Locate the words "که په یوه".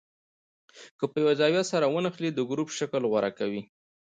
0.97-1.33